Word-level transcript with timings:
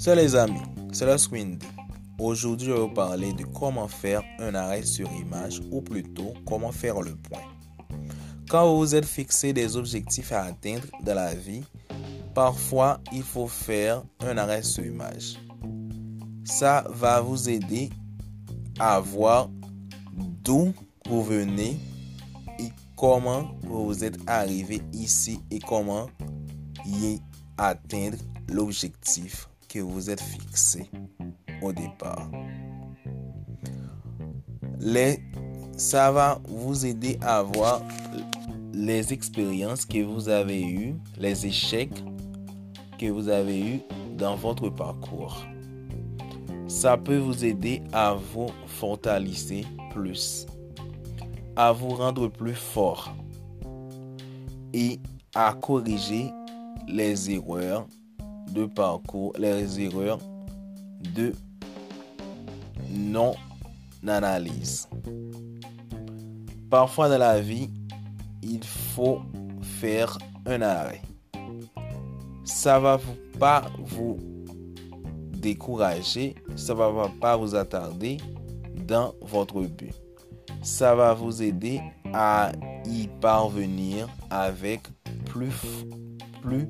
Salut 0.00 0.22
les 0.22 0.34
amis, 0.34 0.62
c'est 0.92 1.04
la 1.04 1.18
Swindy. 1.18 1.66
Aujourd'hui, 2.18 2.68
je 2.68 2.72
vais 2.72 2.80
vous 2.80 2.88
parler 2.88 3.34
de 3.34 3.44
comment 3.44 3.86
faire 3.86 4.22
un 4.38 4.54
arrêt 4.54 4.82
sur 4.82 5.06
image 5.12 5.60
ou 5.70 5.82
plutôt 5.82 6.32
comment 6.46 6.72
faire 6.72 7.02
le 7.02 7.14
point. 7.16 7.42
Quand 8.48 8.74
vous 8.74 8.94
êtes 8.94 9.04
fixé 9.04 9.52
des 9.52 9.76
objectifs 9.76 10.32
à 10.32 10.44
atteindre 10.44 10.86
dans 11.02 11.14
la 11.14 11.34
vie, 11.34 11.64
parfois 12.34 12.98
il 13.12 13.22
faut 13.22 13.46
faire 13.46 14.02
un 14.20 14.38
arrêt 14.38 14.62
sur 14.62 14.86
image. 14.86 15.36
Ça 16.44 16.82
va 16.88 17.20
vous 17.20 17.50
aider 17.50 17.90
à 18.78 19.00
voir 19.00 19.50
d'où 20.42 20.72
vous 21.10 21.22
venez 21.22 21.76
et 22.58 22.70
comment 22.96 23.50
vous 23.64 24.02
êtes 24.02 24.16
arrivé 24.26 24.80
ici 24.94 25.40
et 25.50 25.58
comment 25.58 26.06
y 26.86 27.20
atteindre 27.58 28.16
l'objectif 28.48 29.49
que 29.70 29.78
vous 29.78 30.10
êtes 30.10 30.20
fixé 30.20 30.90
au 31.62 31.72
départ. 31.72 32.28
Les, 34.80 35.22
ça 35.76 36.10
va 36.10 36.40
vous 36.48 36.84
aider 36.84 37.18
à 37.20 37.42
voir 37.42 37.80
les 38.72 39.12
expériences 39.12 39.86
que 39.86 40.02
vous 40.02 40.28
avez 40.28 40.62
eues, 40.62 40.96
les 41.16 41.46
échecs 41.46 42.02
que 42.98 43.06
vous 43.06 43.28
avez 43.28 43.60
eus 43.60 43.80
dans 44.18 44.34
votre 44.34 44.68
parcours. 44.70 45.44
Ça 46.66 46.96
peut 46.96 47.18
vous 47.18 47.44
aider 47.44 47.82
à 47.92 48.14
vous 48.14 48.50
fortaliser 48.66 49.64
plus, 49.92 50.46
à 51.54 51.72
vous 51.72 51.90
rendre 51.90 52.28
plus 52.28 52.54
fort 52.54 53.14
et 54.72 54.98
à 55.34 55.52
corriger 55.52 56.30
les 56.88 57.30
erreurs 57.30 57.86
de 58.52 58.66
parcours, 58.66 59.32
les 59.38 59.80
erreurs 59.80 60.18
de 61.14 61.32
non-analyse. 62.90 64.88
Parfois 66.68 67.08
dans 67.08 67.18
la 67.18 67.40
vie, 67.40 67.68
il 68.42 68.62
faut 68.64 69.20
faire 69.62 70.18
un 70.46 70.62
arrêt. 70.62 71.02
Ça 72.44 72.78
va 72.78 73.00
pas 73.38 73.64
vous 73.78 74.18
décourager, 75.30 76.34
ça 76.56 76.74
va 76.74 77.10
pas 77.20 77.36
vous 77.36 77.54
attarder 77.54 78.18
dans 78.86 79.14
votre 79.22 79.62
but. 79.62 79.94
Ça 80.62 80.94
va 80.94 81.14
vous 81.14 81.42
aider 81.42 81.80
à 82.12 82.52
y 82.86 83.08
parvenir 83.20 84.08
avec 84.28 84.82
plus, 85.26 85.86
plus 86.42 86.68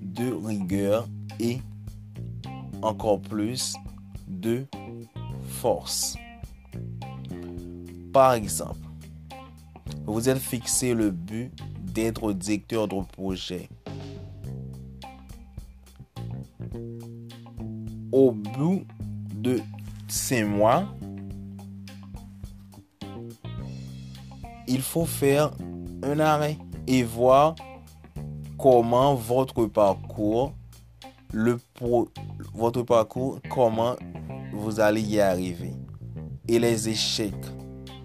de 0.00 0.32
rigueur 0.46 1.08
et 1.40 1.58
encore 2.82 3.20
plus 3.20 3.74
de 4.28 4.66
force. 5.42 6.16
Par 8.12 8.34
exemple, 8.34 8.80
vous 10.06 10.28
êtes 10.28 10.38
fixé 10.38 10.94
le 10.94 11.10
but 11.10 11.52
d'être 11.80 12.32
directeur 12.32 12.88
de 12.88 13.00
projet. 13.12 13.68
Au 18.10 18.32
bout 18.32 18.84
de 19.34 19.60
ces 20.08 20.44
mois, 20.44 20.84
il 24.66 24.82
faut 24.82 25.06
faire 25.06 25.50
un 26.02 26.20
arrêt 26.20 26.58
et 26.86 27.02
voir 27.02 27.54
comment 28.58 29.14
votre 29.14 29.66
parcours, 29.66 30.52
le 31.32 31.58
votre 32.54 32.82
parcours, 32.82 33.40
comment 33.50 33.96
vous 34.52 34.80
allez 34.80 35.00
y 35.00 35.20
arriver. 35.20 35.72
Et 36.48 36.58
les 36.58 36.88
échecs, 36.88 37.34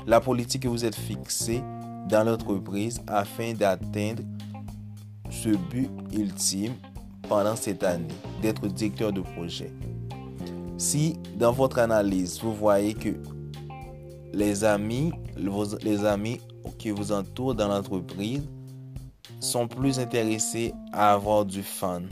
la 0.06 0.22
politique 0.22 0.64
que 0.64 0.68
vous 0.68 0.86
êtes 0.86 0.96
fixée 0.96 1.62
dans 2.10 2.24
l'entreprise 2.24 3.02
afin 3.08 3.54
d'atteindre 3.54 4.24
ce 5.30 5.50
but 5.50 5.90
ultime 6.14 6.74
pendant 7.28 7.56
cette 7.56 7.84
année, 7.84 8.08
d'être 8.42 8.68
directeur 8.68 9.12
de 9.12 9.22
projet. 9.22 9.72
Si 10.78 11.18
dans 11.36 11.52
votre 11.52 11.80
analyse, 11.80 12.40
vous 12.42 12.54
voyez 12.54 12.94
que 12.94 13.16
les 14.34 14.64
amis, 14.64 15.12
les 15.84 16.06
amis 16.06 16.40
qui 16.78 16.92
vous 16.92 17.12
entourent 17.12 17.56
dans 17.56 17.68
l'entreprise 17.68 18.48
sont 19.40 19.68
plus 19.68 20.00
intéressés 20.00 20.74
à 20.94 21.14
avoir 21.14 21.46
du 21.46 21.64
fun, 21.64 22.04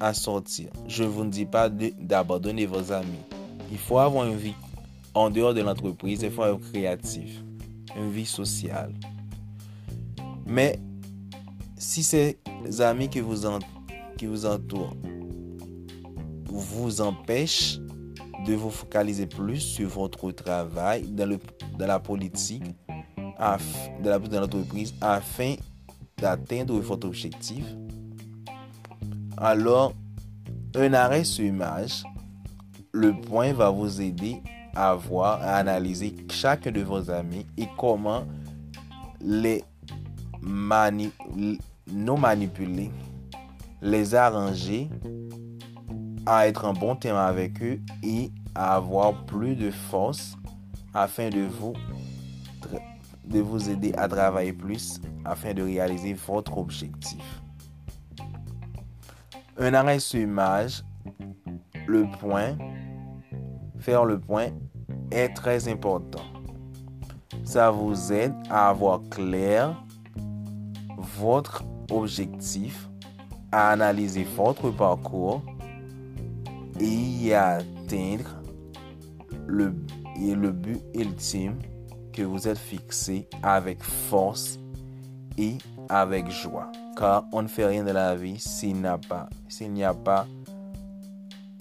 à 0.00 0.14
sortir. 0.14 0.70
Je 0.86 1.04
ne 1.04 1.08
vous 1.08 1.24
dis 1.24 1.46
pas 1.46 1.68
d'abandonner 1.68 2.66
vos 2.66 2.92
amis. 2.92 3.24
Il 3.70 3.78
faut 3.78 3.98
avoir 3.98 4.26
une 4.26 4.36
vie 4.36 4.54
en 5.14 5.30
dehors 5.30 5.54
de 5.54 5.62
l'entreprise, 5.62 6.22
il 6.22 6.30
faut 6.30 6.44
être 6.44 6.60
créatif, 6.72 7.42
une 7.96 8.10
vie 8.10 8.26
sociale. 8.26 8.94
Mais 10.46 10.78
si 11.76 12.02
ces 12.02 12.38
amis 12.80 13.08
qui 13.08 13.20
vous, 13.20 13.36
qui 14.16 14.26
vous 14.26 14.46
entourent 14.46 14.94
vous 16.46 17.00
empêchent 17.00 17.78
de 18.46 18.54
vous 18.54 18.70
focaliser 18.70 19.26
plus 19.26 19.60
sur 19.60 19.88
votre 19.88 20.30
travail 20.32 21.02
dans, 21.08 21.28
le, 21.28 21.38
dans 21.78 21.86
la 21.86 21.98
politique, 21.98 22.64
de 24.00 24.36
l'entreprise 24.36 24.94
afin 25.00 25.54
d'atteindre 26.16 26.78
votre 26.80 27.06
objectif, 27.06 27.64
alors 29.40 29.92
un 30.74 30.92
arrêt 30.92 31.24
sur 31.24 31.44
image, 31.44 32.04
le 32.92 33.12
point 33.12 33.52
va 33.52 33.70
vous 33.70 34.00
aider 34.00 34.42
à 34.74 34.94
voir, 34.94 35.40
à 35.42 35.56
analyser 35.56 36.14
chacun 36.30 36.70
de 36.70 36.82
vos 36.82 37.10
amis 37.10 37.46
et 37.56 37.66
comment 37.76 38.24
les 39.20 39.64
mani 40.40 41.10
nous 41.90 42.16
manipuler, 42.16 42.90
les 43.82 44.14
arranger 44.14 44.88
à 46.26 46.46
être 46.46 46.64
en 46.64 46.72
bon 46.72 46.94
terme 46.94 47.16
avec 47.16 47.62
eux 47.62 47.80
et 48.02 48.30
à 48.54 48.74
avoir 48.74 49.24
plus 49.24 49.56
de 49.56 49.70
force 49.70 50.36
afin 50.94 51.30
de 51.30 51.40
vous 51.40 51.72
de 53.24 53.40
vous 53.40 53.68
aider 53.68 53.92
à 53.94 54.08
travailler 54.08 54.52
plus 54.52 55.00
afin 55.24 55.52
de 55.52 55.62
réaliser 55.62 56.14
votre 56.14 56.56
objectif. 56.56 57.42
Un 59.60 59.74
arrêt 59.74 59.98
sur 59.98 60.20
image, 60.20 60.84
le 61.88 62.06
point, 62.20 62.56
faire 63.80 64.04
le 64.04 64.20
point 64.20 64.50
est 65.10 65.30
très 65.34 65.66
important. 65.66 66.22
Ça 67.42 67.72
vous 67.72 68.12
aide 68.12 68.34
à 68.50 68.68
avoir 68.68 69.00
clair 69.10 69.74
votre 71.18 71.64
objectif, 71.90 72.88
à 73.50 73.70
analyser 73.70 74.22
votre 74.36 74.70
parcours 74.70 75.42
et 76.78 77.34
à 77.34 77.56
atteindre 77.56 78.40
le, 79.48 79.74
le 80.20 80.52
but 80.52 80.80
ultime 80.94 81.58
que 82.12 82.22
vous 82.22 82.46
êtes 82.46 82.58
fixé 82.58 83.28
avec 83.42 83.82
force 83.82 84.60
et 85.36 85.58
avec 85.88 86.30
joie. 86.30 86.70
Car 86.98 87.26
on 87.32 87.42
ne 87.42 87.48
fait 87.48 87.64
rien 87.64 87.84
de 87.84 87.92
la 87.92 88.16
vie 88.16 88.40
s'il 88.40 88.74
n'y 88.74 89.84
a 89.84 89.94
pas, 89.94 90.26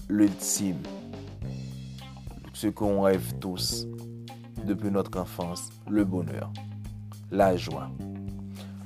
l'ultime. 0.10 0.82
Ce 2.54 2.66
qu'on 2.66 3.02
rêve 3.04 3.36
tous 3.40 3.86
depuis 4.66 4.90
notre 4.90 5.20
enfance, 5.20 5.70
le 5.88 6.04
bonheur, 6.06 6.52
la 7.30 7.56
joie. 7.56 7.92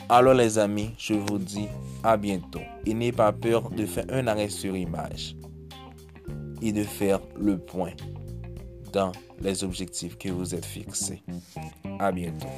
Alors 0.09 0.33
les 0.33 0.59
amis, 0.59 0.91
je 0.97 1.13
vous 1.13 1.37
dis 1.37 1.69
à 2.03 2.17
bientôt. 2.17 2.59
Et 2.85 2.93
n'ayez 2.93 3.13
pas 3.13 3.31
peur 3.31 3.69
de 3.69 3.85
faire 3.85 4.05
un 4.09 4.27
arrêt 4.27 4.49
sur 4.49 4.75
image 4.75 5.37
et 6.61 6.73
de 6.73 6.83
faire 6.83 7.21
le 7.39 7.57
point 7.57 7.93
dans 8.91 9.13
les 9.39 9.63
objectifs 9.63 10.17
que 10.17 10.27
vous 10.27 10.53
êtes 10.53 10.65
fixés. 10.65 11.23
À 11.97 12.11
bientôt. 12.11 12.49